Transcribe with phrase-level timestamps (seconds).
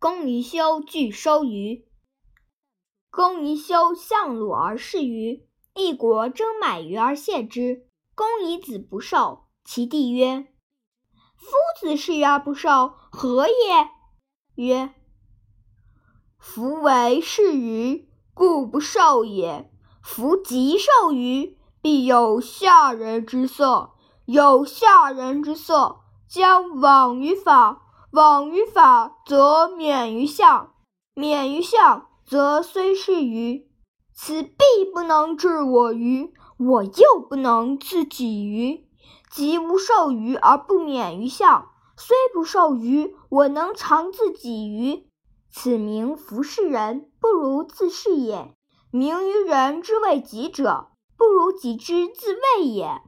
[0.00, 1.84] 公宜修具收鱼。
[3.10, 7.88] 公宜修向鲁而视鱼，一国争买鱼而献之。
[8.14, 10.46] 公宜子不受，其弟曰
[11.34, 11.48] ：“夫
[11.80, 13.54] 子视鱼而不受，何也？”
[14.54, 14.94] 曰
[16.38, 19.68] ：“夫为视鱼，故不受也。
[20.00, 23.94] 夫即受鱼，必有下人之色。
[24.26, 27.87] 有下人之色，将往于法。
[28.10, 30.70] 往于法，则免于相；
[31.14, 33.68] 免于相，则虽是愚，
[34.14, 34.58] 此必
[34.94, 36.32] 不能治我鱼。
[36.58, 38.88] 我又不能自己鱼，
[39.30, 45.06] 即无受鱼而不免于相，虽不受鱼，我能常自己鱼。
[45.50, 48.56] 此名服视人，不如自是也。
[48.90, 53.02] 名于人之谓己者，不如己之自谓也。